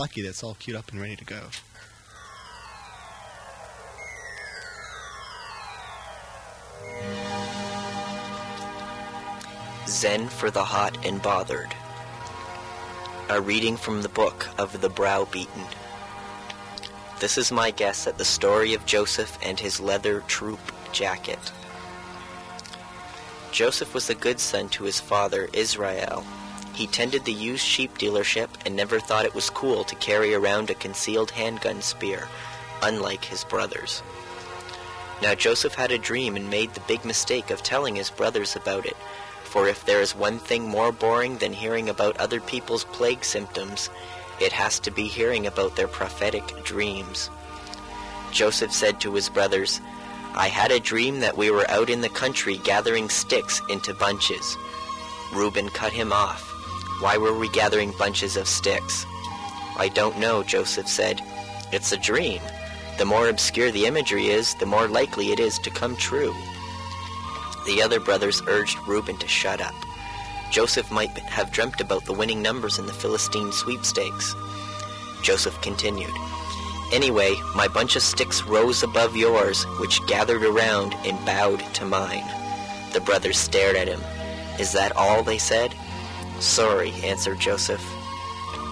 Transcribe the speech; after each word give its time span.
lucky 0.00 0.22
that's 0.22 0.44
all 0.44 0.54
queued 0.60 0.76
up 0.76 0.92
and 0.92 1.00
ready 1.00 1.16
to 1.16 1.24
go. 1.24 1.40
Zen 9.88 10.28
for 10.28 10.52
the 10.52 10.62
Hot 10.62 11.04
and 11.04 11.20
Bothered. 11.20 11.74
A 13.28 13.40
reading 13.40 13.76
from 13.76 14.02
the 14.02 14.08
book 14.08 14.48
of 14.56 14.80
the 14.80 14.88
Browbeaten. 14.88 15.64
This 17.18 17.36
is 17.36 17.50
my 17.50 17.72
guess 17.72 18.06
at 18.06 18.18
the 18.18 18.24
story 18.24 18.74
of 18.74 18.86
Joseph 18.86 19.36
and 19.42 19.58
his 19.58 19.80
leather 19.80 20.20
troop 20.28 20.60
jacket. 20.92 21.40
Joseph 23.50 23.94
was 23.94 24.08
a 24.10 24.14
good 24.14 24.38
son 24.38 24.68
to 24.68 24.84
his 24.84 25.00
father, 25.00 25.48
Israel. 25.52 26.24
He 26.78 26.86
tended 26.86 27.24
the 27.24 27.32
used 27.32 27.66
sheep 27.66 27.98
dealership 27.98 28.50
and 28.64 28.76
never 28.76 29.00
thought 29.00 29.24
it 29.24 29.34
was 29.34 29.50
cool 29.50 29.82
to 29.82 29.96
carry 29.96 30.32
around 30.32 30.70
a 30.70 30.74
concealed 30.74 31.32
handgun 31.32 31.82
spear, 31.82 32.28
unlike 32.84 33.24
his 33.24 33.42
brothers. 33.42 34.00
Now 35.20 35.34
Joseph 35.34 35.74
had 35.74 35.90
a 35.90 35.98
dream 35.98 36.36
and 36.36 36.48
made 36.48 36.72
the 36.74 36.86
big 36.86 37.04
mistake 37.04 37.50
of 37.50 37.64
telling 37.64 37.96
his 37.96 38.10
brothers 38.10 38.54
about 38.54 38.86
it, 38.86 38.96
for 39.42 39.66
if 39.66 39.84
there 39.86 40.00
is 40.00 40.14
one 40.14 40.38
thing 40.38 40.68
more 40.68 40.92
boring 40.92 41.38
than 41.38 41.52
hearing 41.52 41.88
about 41.88 42.16
other 42.18 42.40
people's 42.40 42.84
plague 42.84 43.24
symptoms, 43.24 43.90
it 44.40 44.52
has 44.52 44.78
to 44.78 44.92
be 44.92 45.08
hearing 45.08 45.48
about 45.48 45.74
their 45.74 45.88
prophetic 45.88 46.62
dreams. 46.62 47.28
Joseph 48.30 48.72
said 48.72 49.00
to 49.00 49.14
his 49.14 49.28
brothers, 49.28 49.80
I 50.36 50.46
had 50.46 50.70
a 50.70 50.78
dream 50.78 51.18
that 51.18 51.36
we 51.36 51.50
were 51.50 51.68
out 51.72 51.90
in 51.90 52.02
the 52.02 52.08
country 52.08 52.58
gathering 52.58 53.08
sticks 53.08 53.60
into 53.68 53.94
bunches. 53.94 54.56
Reuben 55.34 55.70
cut 55.70 55.92
him 55.92 56.12
off. 56.12 56.47
Why 57.00 57.16
were 57.16 57.38
we 57.38 57.48
gathering 57.50 57.92
bunches 57.98 58.36
of 58.36 58.48
sticks? 58.48 59.06
I 59.76 59.88
don't 59.88 60.18
know, 60.18 60.42
Joseph 60.42 60.88
said. 60.88 61.22
It's 61.70 61.92
a 61.92 61.96
dream. 61.96 62.40
The 62.98 63.04
more 63.04 63.28
obscure 63.28 63.70
the 63.70 63.86
imagery 63.86 64.28
is, 64.28 64.54
the 64.56 64.66
more 64.66 64.88
likely 64.88 65.30
it 65.30 65.38
is 65.38 65.60
to 65.60 65.70
come 65.70 65.94
true. 65.94 66.34
The 67.66 67.80
other 67.82 68.00
brothers 68.00 68.42
urged 68.48 68.78
Reuben 68.88 69.16
to 69.18 69.28
shut 69.28 69.60
up. 69.60 69.74
Joseph 70.50 70.90
might 70.90 71.16
have 71.18 71.52
dreamt 71.52 71.80
about 71.80 72.04
the 72.04 72.12
winning 72.12 72.42
numbers 72.42 72.80
in 72.80 72.86
the 72.86 72.92
Philistine 72.92 73.52
sweepstakes. 73.52 74.34
Joseph 75.22 75.60
continued, 75.60 76.12
Anyway, 76.90 77.36
my 77.54 77.68
bunch 77.68 77.96
of 77.96 78.02
sticks 78.02 78.42
rose 78.44 78.82
above 78.82 79.14
yours, 79.14 79.62
which 79.78 80.04
gathered 80.06 80.42
around 80.42 80.94
and 81.04 81.24
bowed 81.26 81.60
to 81.74 81.84
mine. 81.84 82.24
The 82.92 83.00
brothers 83.00 83.38
stared 83.38 83.76
at 83.76 83.88
him. 83.88 84.00
Is 84.58 84.72
that 84.72 84.96
all? 84.96 85.22
they 85.22 85.38
said. 85.38 85.74
Sorry, 86.40 86.92
answered 87.02 87.40
Joseph. 87.40 87.84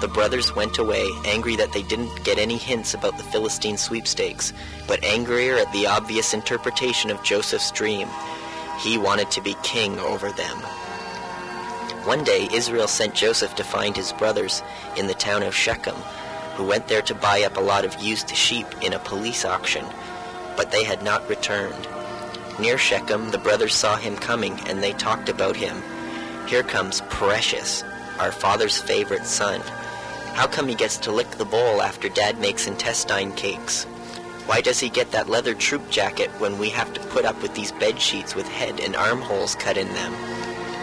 The 0.01 0.09
brothers 0.09 0.55
went 0.55 0.79
away, 0.79 1.09
angry 1.25 1.57
that 1.57 1.73
they 1.73 1.83
didn't 1.83 2.23
get 2.23 2.39
any 2.39 2.57
hints 2.57 2.95
about 2.95 3.17
the 3.17 3.25
Philistine 3.25 3.77
sweepstakes, 3.77 4.53
but 4.87 5.03
angrier 5.03 5.57
at 5.57 5.73
the 5.73 5.87
obvious 5.87 6.33
interpretation 6.33 7.11
of 7.11 7.23
Joseph's 7.25 7.71
dream. 7.73 8.09
He 8.79 8.99
wanted 8.99 9.31
to 9.33 9.41
be 9.41 9.57
king 9.63 9.99
over 9.99 10.31
them. 10.31 10.57
One 12.05 12.23
day, 12.23 12.49
Israel 12.53 12.87
sent 12.87 13.15
Joseph 13.15 13.57
to 13.57 13.65
find 13.65 13.97
his 13.97 14.13
brothers 14.13 14.63
in 14.97 15.09
the 15.09 15.15
town 15.15 15.43
of 15.43 15.55
Shechem, 15.55 15.97
who 16.55 16.65
went 16.65 16.87
there 16.87 17.03
to 17.03 17.15
buy 17.15 17.43
up 17.43 17.57
a 17.57 17.61
lot 17.61 17.85
of 17.85 18.01
used 18.01 18.35
sheep 18.37 18.67
in 18.81 18.93
a 18.93 19.01
police 19.01 19.45
auction, 19.45 19.85
but 20.57 20.71
they 20.71 20.85
had 20.85 21.03
not 21.03 21.29
returned. 21.29 21.89
Near 22.61 22.79
Shechem, 22.79 23.31
the 23.33 23.39
brothers 23.39 23.75
saw 23.75 23.97
him 23.97 24.15
coming, 24.17 24.61
and 24.69 24.83
they 24.83 24.93
talked 24.93 25.29
about 25.29 25.57
him. 25.57 25.83
Here 26.47 26.63
comes 26.63 27.01
Precious, 27.09 27.83
our 28.21 28.31
father's 28.31 28.81
favorite 28.81 29.27
son. 29.27 29.61
How 30.35 30.47
come 30.47 30.69
he 30.69 30.77
gets 30.77 30.97
to 30.99 31.11
lick 31.11 31.29
the 31.33 31.45
bowl 31.45 31.83
after 31.83 32.09
Dad 32.09 32.39
makes 32.39 32.69
intestine 32.69 33.33
cakes? 33.33 33.83
Why 34.47 34.61
does 34.61 34.79
he 34.79 34.89
get 34.89 35.11
that 35.11 35.29
leather 35.29 35.55
troop 35.55 35.91
jacket 35.91 36.31
when 36.39 36.57
we 36.57 36.69
have 36.71 36.95
to 36.95 37.01
put 37.09 37.25
up 37.25 37.43
with 37.43 37.53
these 37.57 37.73
bed 37.73 38.01
sheets 38.01 38.37
with 38.37 38.47
head 38.47 38.79
and 38.79 38.95
armholes 38.95 39.57
cut 39.57 39.77
in 39.77 39.89
them? 39.89 40.13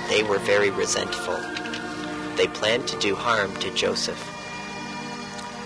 They 0.09 0.21
were 0.23 0.39
very 0.39 0.69
resentful. 0.69 1.39
They 2.35 2.47
planned 2.47 2.85
to 2.89 2.99
do 2.99 3.15
harm 3.15 3.55
to 3.61 3.73
Joseph. 3.73 4.21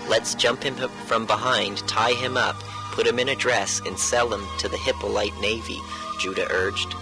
Let's 0.08 0.36
jump 0.36 0.62
him 0.62 0.76
from 1.06 1.26
behind, 1.26 1.78
tie 1.88 2.12
him 2.12 2.36
up, 2.36 2.62
put 2.92 3.04
him 3.04 3.18
in 3.18 3.30
a 3.30 3.34
dress, 3.34 3.80
and 3.84 3.98
sell 3.98 4.32
him 4.32 4.46
to 4.58 4.68
the 4.68 4.78
Hippolyte 4.78 5.36
Navy, 5.40 5.80
Judah 6.20 6.46
urged. 6.52 6.94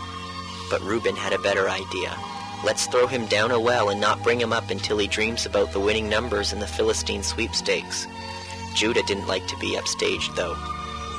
But 0.71 0.81
Reuben 0.81 1.15
had 1.15 1.35
a 1.35 1.39
better 1.39 1.69
idea. 1.69 2.17
Let's 2.65 2.87
throw 2.87 3.07
him 3.07 3.27
down 3.27 3.51
a 3.51 3.61
well 3.61 3.91
and 3.91 4.01
not 4.01 4.23
bring 4.23 4.41
him 4.41 4.53
up 4.53 4.71
until 4.71 4.99
he 4.99 5.07
dreams 5.07 5.47
about 5.47 5.73
the 5.73 5.81
winning 5.81 6.09
numbers 6.09 6.53
in 6.53 6.59
the 6.59 6.67
Philistine 6.67 7.23
sweepstakes. 7.23 8.07
Judah 8.75 9.03
didn't 9.07 9.29
like 9.29 9.47
to 9.49 9.59
be 9.59 9.77
upstaged, 9.77 10.35
though. 10.35 10.57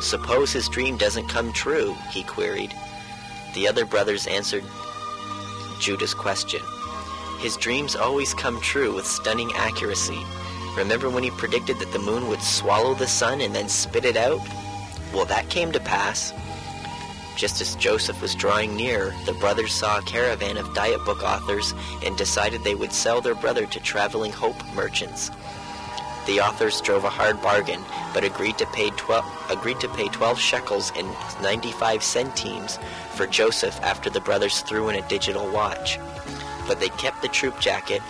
Suppose 0.02 0.52
his 0.52 0.70
dream 0.70 0.98
doesn't 0.98 1.28
come 1.28 1.52
true, 1.54 1.96
he 2.12 2.24
queried. 2.24 2.74
The 3.54 3.68
other 3.68 3.86
brothers 3.86 4.28
answered 4.28 4.64
Judah's 5.80 6.14
question. 6.14 6.62
His 7.40 7.56
dreams 7.58 7.96
always 7.96 8.34
come 8.34 8.60
true 8.62 8.94
with 8.94 9.06
stunning 9.06 9.52
accuracy. 9.56 10.20
Remember 10.76 11.10
when 11.10 11.24
he 11.24 11.32
predicted 11.32 11.80
that 11.80 11.92
the 11.92 12.00
moon 12.00 12.28
would 12.28 12.42
swallow 12.42 12.94
the 12.94 13.08
sun 13.08 13.42
and 13.42 13.56
then 13.56 13.70
spit 13.70 14.06
it 14.06 14.18
out? 14.18 14.42
Well, 15.14 15.26
that 15.26 15.50
came 15.50 15.72
to 15.72 15.80
pass. 15.80 16.34
Just 17.38 17.62
as 17.62 17.76
Joseph 17.76 18.20
was 18.20 18.34
drawing 18.34 18.76
near, 18.76 19.14
the 19.28 19.34
brothers 19.34 19.72
saw 19.72 20.00
a 20.00 20.02
caravan 20.02 20.58
of 20.58 20.74
diet 20.74 21.06
book 21.06 21.22
authors 21.22 21.76
and 22.04 22.18
decided 22.18 22.64
they 22.64 22.74
would 22.74 22.92
sell 22.92 23.22
their 23.22 23.36
brother 23.36 23.68
to 23.68 23.80
traveling 23.80 24.32
hope 24.32 24.56
merchants. 24.74 25.30
The 26.26 26.42
authors 26.42 26.82
drove 26.82 27.04
a 27.04 27.12
hard 27.12 27.40
bargain, 27.44 27.80
but 28.12 28.24
agreed 28.24 28.58
to 28.58 28.66
pay 28.68 28.90
12, 28.90 29.52
agreed 29.52 29.80
to 29.82 29.88
pay 29.90 30.08
12 30.08 30.40
shekels 30.40 30.92
and 30.98 31.08
95 31.44 32.02
centimes 32.02 32.80
for 33.14 33.28
Joseph 33.28 33.80
after 33.84 34.10
the 34.10 34.20
brothers 34.20 34.62
threw 34.62 34.90
in 34.90 34.96
a 34.96 35.08
digital 35.08 35.48
watch. 35.52 36.00
But 36.68 36.80
they 36.80 36.90
kept 36.90 37.22
the 37.22 37.28
troop 37.28 37.60
jacket, 37.60 38.02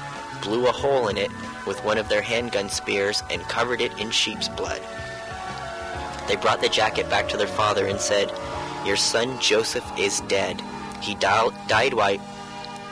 blew 0.42 0.68
a 0.68 0.72
hole 0.72 1.10
in 1.10 1.18
it 1.18 1.32
with 1.68 1.84
one 1.84 1.98
of 1.98 2.08
their 2.08 2.22
handgun 2.22 2.70
spears, 2.70 3.24
and 3.30 3.42
covered 3.44 3.82
it 3.82 4.00
in 4.00 4.10
sheep's 4.10 4.48
blood. 4.48 4.82
They 6.30 6.38
brought 6.38 6.62
the 6.62 6.70
jacket 6.70 7.10
back 7.10 7.28
to 7.30 7.38
their 7.38 7.46
father 7.46 7.88
and 7.88 8.00
said, 8.00 8.32
Your 8.88 8.96
son 8.96 9.38
Joseph 9.42 9.86
is 10.00 10.22
dead. 10.22 10.62
He 11.02 11.14
died 11.16 11.94
while 11.94 12.18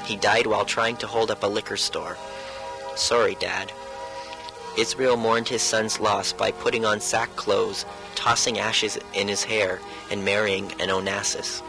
he 0.04 0.18
died 0.18 0.46
while 0.46 0.66
trying 0.66 0.98
to 0.98 1.08
hold 1.08 1.32
up 1.32 1.42
a 1.42 1.48
liquor 1.48 1.78
store. 1.78 2.18
Sorry, 2.98 3.36
Dad. 3.36 3.72
Israel 4.78 5.16
mourned 5.16 5.48
his 5.48 5.62
son's 5.62 6.02
loss 6.02 6.34
by 6.34 6.52
putting 6.52 6.84
on 6.84 7.00
sack 7.00 7.34
clothes, 7.38 7.86
tossing 8.14 8.60
ashes 8.60 9.00
in 9.14 9.30
his 9.30 9.46
hair, 9.46 9.80
and 10.12 10.26
marrying 10.26 10.70
an 10.82 10.90
Onassis. 10.90 11.62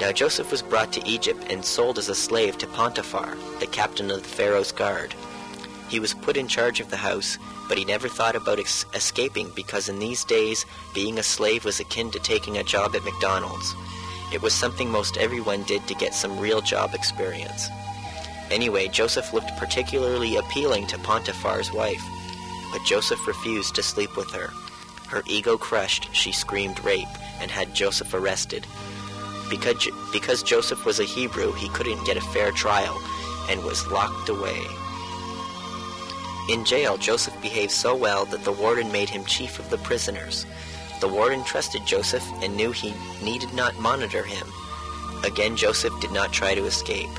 Now 0.00 0.12
Joseph 0.12 0.52
was 0.52 0.62
brought 0.62 0.92
to 0.92 1.04
Egypt 1.04 1.44
and 1.50 1.64
sold 1.64 1.98
as 1.98 2.08
a 2.08 2.14
slave 2.14 2.58
to 2.58 2.68
Potiphar, 2.68 3.36
the 3.58 3.66
captain 3.66 4.08
of 4.08 4.22
the 4.22 4.28
Pharaoh's 4.28 4.70
guard. 4.70 5.16
He 5.88 6.00
was 6.00 6.12
put 6.12 6.36
in 6.36 6.48
charge 6.48 6.80
of 6.80 6.90
the 6.90 6.96
house, 6.96 7.38
but 7.68 7.78
he 7.78 7.84
never 7.84 8.08
thought 8.08 8.36
about 8.36 8.58
ex- 8.58 8.84
escaping 8.94 9.50
because 9.54 9.88
in 9.88 9.98
these 9.98 10.24
days, 10.24 10.66
being 10.94 11.18
a 11.18 11.22
slave 11.22 11.64
was 11.64 11.80
akin 11.80 12.10
to 12.10 12.18
taking 12.18 12.58
a 12.58 12.64
job 12.64 12.94
at 12.94 13.04
McDonald's. 13.04 13.74
It 14.32 14.42
was 14.42 14.52
something 14.52 14.90
most 14.90 15.16
everyone 15.16 15.62
did 15.62 15.86
to 15.88 15.94
get 15.94 16.14
some 16.14 16.38
real 16.38 16.60
job 16.60 16.94
experience. 16.94 17.68
Anyway, 18.50 18.88
Joseph 18.88 19.32
looked 19.32 19.56
particularly 19.56 20.36
appealing 20.36 20.86
to 20.88 20.98
Potiphar's 20.98 21.72
wife, 21.72 22.02
but 22.72 22.84
Joseph 22.84 23.26
refused 23.26 23.74
to 23.74 23.82
sleep 23.82 24.16
with 24.16 24.30
her. 24.32 24.50
Her 25.08 25.22
ego 25.26 25.56
crushed, 25.56 26.14
she 26.14 26.32
screamed 26.32 26.84
rape 26.84 27.08
and 27.40 27.50
had 27.50 27.74
Joseph 27.74 28.12
arrested. 28.12 28.66
Because, 29.48 29.88
because 30.12 30.42
Joseph 30.42 30.84
was 30.84 31.00
a 31.00 31.04
Hebrew, 31.04 31.52
he 31.52 31.70
couldn't 31.70 32.04
get 32.04 32.18
a 32.18 32.32
fair 32.32 32.52
trial 32.52 33.00
and 33.48 33.64
was 33.64 33.86
locked 33.86 34.28
away. 34.28 34.66
In 36.48 36.64
jail, 36.64 36.96
Joseph 36.96 37.38
behaved 37.42 37.70
so 37.72 37.94
well 37.94 38.24
that 38.24 38.42
the 38.42 38.52
warden 38.52 38.90
made 38.90 39.10
him 39.10 39.22
chief 39.26 39.58
of 39.58 39.68
the 39.68 39.76
prisoners. 39.76 40.46
The 41.00 41.08
warden 41.08 41.44
trusted 41.44 41.84
Joseph 41.84 42.24
and 42.42 42.56
knew 42.56 42.72
he 42.72 42.94
needed 43.22 43.52
not 43.52 43.78
monitor 43.78 44.22
him. 44.22 44.46
Again, 45.24 45.56
Joseph 45.56 45.92
did 46.00 46.10
not 46.10 46.32
try 46.32 46.54
to 46.54 46.64
escape. 46.64 47.10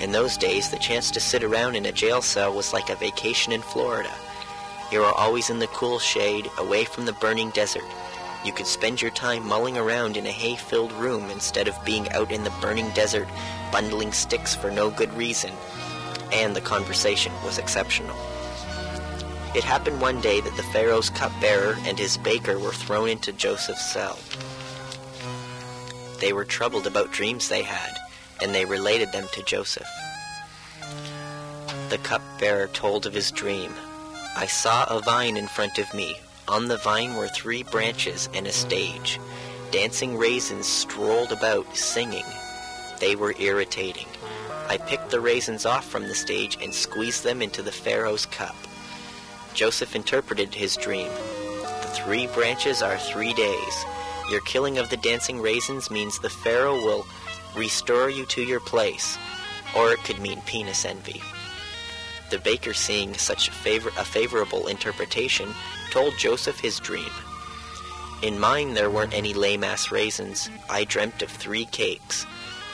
In 0.00 0.12
those 0.12 0.36
days, 0.36 0.70
the 0.70 0.78
chance 0.78 1.10
to 1.10 1.18
sit 1.18 1.42
around 1.42 1.74
in 1.74 1.86
a 1.86 1.92
jail 1.92 2.22
cell 2.22 2.54
was 2.54 2.72
like 2.72 2.88
a 2.88 2.94
vacation 2.94 3.52
in 3.52 3.62
Florida. 3.62 4.12
You 4.92 5.00
were 5.00 5.06
always 5.06 5.50
in 5.50 5.58
the 5.58 5.66
cool 5.66 5.98
shade, 5.98 6.48
away 6.56 6.84
from 6.84 7.04
the 7.04 7.12
burning 7.14 7.50
desert. 7.50 7.84
You 8.44 8.52
could 8.52 8.68
spend 8.68 9.02
your 9.02 9.10
time 9.10 9.44
mulling 9.44 9.76
around 9.76 10.16
in 10.16 10.24
a 10.24 10.30
hay-filled 10.30 10.92
room 10.92 11.30
instead 11.30 11.66
of 11.66 11.84
being 11.84 12.08
out 12.12 12.30
in 12.30 12.44
the 12.44 12.54
burning 12.60 12.90
desert, 12.90 13.26
bundling 13.72 14.12
sticks 14.12 14.54
for 14.54 14.70
no 14.70 14.88
good 14.88 15.12
reason. 15.14 15.50
And 16.32 16.54
the 16.54 16.60
conversation 16.60 17.32
was 17.44 17.58
exceptional. 17.58 18.16
It 19.54 19.64
happened 19.64 20.00
one 20.00 20.20
day 20.20 20.40
that 20.40 20.56
the 20.56 20.62
Pharaoh's 20.64 21.08
cupbearer 21.08 21.76
and 21.84 21.98
his 21.98 22.18
baker 22.18 22.58
were 22.58 22.72
thrown 22.72 23.08
into 23.08 23.32
Joseph's 23.32 23.90
cell. 23.90 24.18
They 26.20 26.32
were 26.34 26.44
troubled 26.44 26.86
about 26.86 27.12
dreams 27.12 27.48
they 27.48 27.62
had, 27.62 27.96
and 28.42 28.54
they 28.54 28.66
related 28.66 29.10
them 29.10 29.26
to 29.32 29.42
Joseph. 29.42 29.88
The 31.88 31.98
cupbearer 31.98 32.68
told 32.68 33.06
of 33.06 33.14
his 33.14 33.30
dream. 33.30 33.72
I 34.36 34.46
saw 34.46 34.84
a 34.84 35.00
vine 35.00 35.36
in 35.36 35.48
front 35.48 35.78
of 35.78 35.92
me. 35.94 36.20
On 36.46 36.68
the 36.68 36.76
vine 36.76 37.16
were 37.16 37.28
three 37.28 37.62
branches 37.62 38.28
and 38.34 38.46
a 38.46 38.52
stage. 38.52 39.18
Dancing 39.70 40.18
raisins 40.18 40.66
strolled 40.66 41.32
about, 41.32 41.74
singing. 41.74 42.24
They 43.00 43.16
were 43.16 43.34
irritating. 43.38 44.06
I 44.68 44.76
picked 44.76 45.10
the 45.10 45.20
raisins 45.20 45.64
off 45.64 45.86
from 45.86 46.02
the 46.02 46.14
stage 46.14 46.58
and 46.60 46.74
squeezed 46.74 47.24
them 47.24 47.40
into 47.40 47.62
the 47.62 47.72
Pharaoh's 47.72 48.26
cup. 48.26 48.56
Joseph 49.58 49.96
interpreted 49.96 50.54
his 50.54 50.76
dream. 50.76 51.10
The 51.82 51.90
three 51.92 52.28
branches 52.28 52.80
are 52.80 52.96
three 52.96 53.34
days. 53.34 53.84
Your 54.30 54.40
killing 54.42 54.78
of 54.78 54.88
the 54.88 54.96
dancing 54.98 55.40
raisins 55.40 55.90
means 55.90 56.16
the 56.16 56.30
Pharaoh 56.30 56.76
will 56.76 57.04
restore 57.56 58.08
you 58.08 58.24
to 58.26 58.40
your 58.40 58.60
place, 58.60 59.18
or 59.74 59.90
it 59.90 60.04
could 60.04 60.20
mean 60.20 60.40
penis 60.42 60.84
envy. 60.84 61.20
The 62.30 62.38
baker, 62.38 62.72
seeing 62.72 63.18
such 63.18 63.50
favor- 63.50 63.92
a 63.98 64.04
favorable 64.04 64.68
interpretation, 64.68 65.52
told 65.90 66.16
Joseph 66.18 66.60
his 66.60 66.78
dream. 66.78 67.10
In 68.22 68.38
mine 68.38 68.74
there 68.74 68.90
weren't 68.90 69.12
any 69.12 69.34
lame-ass 69.34 69.90
raisins. 69.90 70.50
I 70.70 70.84
dreamt 70.84 71.20
of 71.20 71.32
three 71.32 71.64
cakes. 71.64 72.26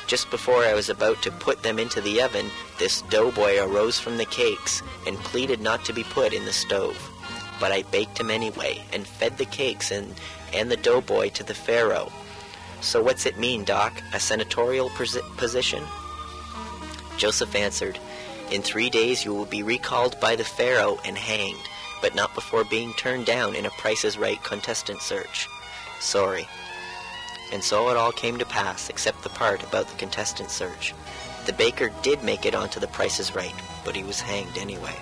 Just 0.06 0.31
before 0.31 0.65
I 0.65 0.75
was 0.75 0.91
about 0.91 1.23
to 1.23 1.31
put 1.31 1.62
them 1.62 1.79
into 1.79 2.01
the 2.01 2.21
oven, 2.21 2.51
this 2.79 3.03
doughboy 3.03 3.59
arose 3.59 3.99
from 3.99 4.19
the 4.19 4.27
cakes 4.27 4.83
and 5.06 5.17
pleaded 5.19 5.61
not 5.61 5.85
to 5.87 5.93
be 5.95 6.05
put 6.05 6.35
in 6.35 6.45
the 6.45 6.53
stove. 6.53 7.11
But 7.59 7.73
I 7.73 7.83
baked 7.83 8.19
him 8.19 8.31
anyway 8.31 8.85
and 8.93 9.06
fed 9.06 9.39
the 9.39 9.47
cakes 9.47 9.91
and, 9.91 10.15
and 10.53 10.71
the 10.71 10.77
doughboy 10.77 11.31
to 11.31 11.45
the 11.45 11.55
Pharaoh. 11.55 12.12
So 12.83 13.03
what's 13.03 13.25
it 13.25 13.39
mean, 13.39 13.65
Doc? 13.65 13.95
A 14.12 14.21
senatorial 14.21 14.91
posi- 14.91 15.37
position? 15.39 15.83
Joseph 17.17 17.55
answered, 17.55 17.99
In 18.51 18.61
three 18.61 18.91
days 18.91 19.25
you 19.25 19.33
will 19.33 19.47
be 19.47 19.62
recalled 19.62 20.21
by 20.21 20.37
the 20.37 20.45
Pharaoh 20.45 20.99
and 21.06 21.17
hanged, 21.17 21.67
but 22.03 22.15
not 22.15 22.35
before 22.35 22.65
being 22.65 22.93
turned 22.95 23.25
down 23.25 23.55
in 23.55 23.65
a 23.65 23.71
Price 23.71 24.05
is 24.05 24.19
Right 24.19 24.43
contestant 24.43 25.01
search. 25.01 25.49
Sorry. 26.01 26.47
And 27.52 27.62
so 27.62 27.88
it 27.91 27.96
all 27.96 28.12
came 28.12 28.38
to 28.38 28.46
pass, 28.46 28.88
except 28.88 29.23
the 29.23 29.29
part 29.29 29.62
about 29.62 29.88
the 29.88 29.96
contestant 29.96 30.50
search. 30.50 30.94
The 31.46 31.52
baker 31.52 31.91
did 32.02 32.23
make 32.23 32.46
it 32.46 32.55
onto 32.55 32.81
the 32.81 32.87
Price 32.88 33.20
is 33.20 33.35
Right, 33.35 33.55
but 33.85 33.94
he 33.94 34.02
was 34.02 34.20
hanged 34.20 34.56
anyway. 34.56 34.96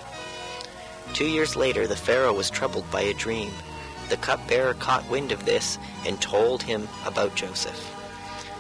Two 1.15 1.27
years 1.27 1.57
later, 1.57 1.87
the 1.87 1.97
Pharaoh 1.97 2.33
was 2.33 2.51
troubled 2.51 2.91
by 2.91 3.03
a 3.03 3.15
dream. 3.15 3.53
The 4.09 4.17
cupbearer 4.17 4.75
caught 4.75 5.09
wind 5.09 5.31
of 5.31 5.45
this 5.45 5.79
and 6.07 6.21
told 6.21 6.63
him 6.63 6.89
about 7.07 7.35
Joseph. 7.35 7.89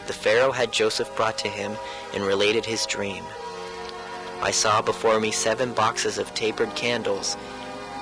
The 0.06 0.12
Pharaoh 0.12 0.52
had 0.52 0.72
Joseph 0.72 1.14
brought 1.16 1.38
to 1.38 1.48
him 1.48 1.76
and 2.14 2.24
related 2.24 2.64
his 2.64 2.86
dream. 2.86 3.24
I 4.42 4.50
saw 4.50 4.82
before 4.82 5.20
me 5.20 5.30
seven 5.30 5.72
boxes 5.72 6.18
of 6.18 6.34
tapered 6.34 6.74
candles. 6.74 7.36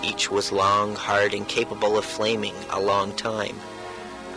Each 0.02 0.30
was 0.30 0.52
long, 0.52 0.94
hard, 0.96 1.34
and 1.34 1.46
capable 1.46 1.98
of 1.98 2.04
flaming 2.04 2.54
a 2.70 2.80
long 2.80 3.12
time. 3.14 3.60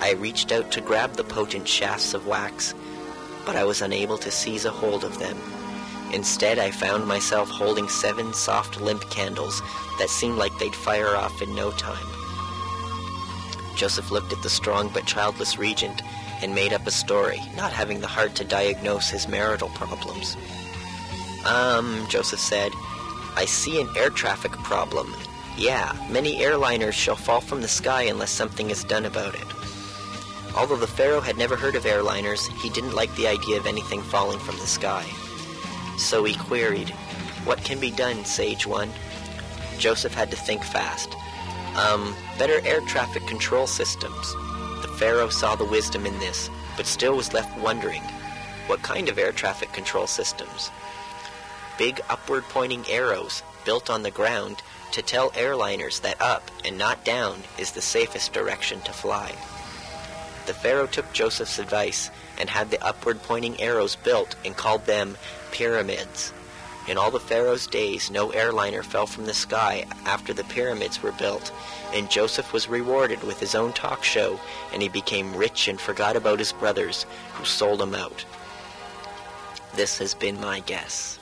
I 0.04 0.12
reached 0.12 0.52
out 0.52 0.70
to 0.74 0.82
grab 0.82 1.14
the 1.14 1.24
potent 1.24 1.66
shafts 1.66 2.14
of 2.14 2.28
wax, 2.28 2.76
but 3.46 3.56
I 3.56 3.64
was 3.64 3.82
unable 3.82 4.18
to 4.18 4.32
seize 4.32 4.66
a 4.66 4.70
hold 4.70 5.06
of 5.06 5.18
them. 5.18 5.38
Instead, 6.12 6.60
I 6.60 6.72
found 6.72 7.08
myself 7.08 7.50
holding 7.50 7.88
seven 7.88 8.34
soft, 8.34 8.82
limp 8.82 9.10
candles 9.10 9.62
that 10.00 10.10
seemed 10.10 10.38
like 10.38 10.52
they'd 10.60 10.76
fire 10.76 11.16
off 11.16 11.42
in 11.42 11.56
no 11.56 11.72
time. 11.72 12.06
Joseph 13.78 14.12
looked 14.12 14.34
at 14.34 14.44
the 14.44 14.50
strong 14.50 14.90
but 14.94 15.06
childless 15.06 15.58
regent 15.58 16.02
and 16.42 16.54
made 16.54 16.74
up 16.74 16.86
a 16.86 16.92
story, 16.92 17.40
not 17.56 17.72
having 17.72 18.02
the 18.02 18.08
heart 18.08 18.36
to 18.36 18.44
diagnose 18.44 19.10
his 19.10 19.30
marital 19.30 19.70
problems. 19.70 20.36
Um, 21.46 22.06
Joseph 22.10 22.42
said, 22.42 22.74
I 23.38 23.46
see 23.46 23.80
an 23.80 23.88
air 23.96 24.10
traffic 24.10 24.52
problem. 24.52 25.16
Yeah, 25.58 25.96
many 26.10 26.42
airliners 26.42 26.92
shall 26.92 27.16
fall 27.16 27.40
from 27.40 27.62
the 27.62 27.70
sky 27.70 28.02
unless 28.02 28.32
something 28.32 28.70
is 28.70 28.84
done 28.84 29.06
about 29.06 29.36
it. 29.36 29.53
Although 30.56 30.78
the 30.78 30.88
Pharaoh 30.88 31.22
had 31.22 31.38
never 31.38 31.56
heard 31.56 31.76
of 31.76 31.84
airliners, 31.84 32.48
he 32.62 32.70
didn't 32.70 32.96
like 32.96 33.14
the 33.16 33.28
idea 33.28 33.58
of 33.58 33.66
anything 33.66 34.02
falling 34.02 34.40
from 34.40 34.56
the 34.58 34.68
sky. 34.68 35.06
So 35.98 36.24
he 36.24 36.36
queried, 36.36 36.90
What 37.46 37.64
can 37.64 37.80
be 37.80 37.92
done, 37.92 38.24
Sage 38.26 38.68
One? 38.68 38.92
Joseph 39.78 40.14
had 40.14 40.30
to 40.32 40.38
think 40.38 40.64
fast. 40.64 41.16
Um, 41.76 42.16
better 42.38 42.66
air 42.68 42.82
traffic 42.82 43.26
control 43.26 43.66
systems. 43.66 44.34
The 44.82 44.96
Pharaoh 44.98 45.30
saw 45.30 45.56
the 45.56 45.66
wisdom 45.66 46.06
in 46.06 46.18
this, 46.20 46.50
but 46.78 46.86
still 46.86 47.16
was 47.16 47.34
left 47.34 47.58
wondering, 47.60 48.04
what 48.68 48.82
kind 48.82 49.10
of 49.10 49.18
air 49.18 49.32
traffic 49.32 49.74
control 49.74 50.08
systems? 50.08 50.72
Big 51.78 52.00
upward 52.10 52.44
pointing 52.50 52.86
arrows 52.88 53.44
built 53.66 53.90
on 53.90 54.04
the 54.04 54.12
ground 54.12 54.62
to 54.92 55.02
tell 55.02 55.32
airliners 55.32 56.02
that 56.02 56.22
up 56.22 56.50
and 56.64 56.78
not 56.78 57.04
down 57.04 57.40
is 57.58 57.72
the 57.72 57.82
safest 57.82 58.32
direction 58.32 58.80
to 58.82 58.94
fly. 58.94 59.36
The 60.46 60.54
Pharaoh 60.54 60.88
took 60.88 61.12
Joseph's 61.14 61.60
advice 61.60 62.10
and 62.38 62.50
had 62.50 62.70
the 62.70 62.84
upward 62.84 63.22
pointing 63.24 63.62
arrows 63.62 63.96
built 63.96 64.36
and 64.44 64.56
called 64.56 64.86
them 64.86 65.18
pyramids. 65.52 66.34
In 66.86 66.98
all 66.98 67.12
the 67.12 67.20
Pharaoh's 67.20 67.66
days, 67.66 68.12
no 68.12 68.32
airliner 68.32 68.84
fell 68.84 69.08
from 69.08 69.26
the 69.26 69.34
sky 69.34 69.86
after 70.06 70.34
the 70.34 70.44
pyramids 70.44 71.02
were 71.02 71.14
built, 71.14 71.54
and 71.94 72.12
Joseph 72.12 72.52
was 72.52 72.68
rewarded 72.68 73.24
with 73.24 73.40
his 73.40 73.56
own 73.56 73.72
talk 73.72 74.04
show, 74.04 74.38
and 74.74 74.82
he 74.82 74.90
became 74.90 75.34
rich 75.34 75.70
and 75.70 75.80
forgot 75.80 76.18
about 76.18 76.40
his 76.40 76.52
brothers, 76.52 77.06
who 77.36 77.46
sold 77.46 77.82
him 77.82 77.96
out. 77.96 78.26
This 79.76 79.98
has 80.00 80.14
been 80.14 80.42
my 80.42 80.60
guess. 80.60 81.20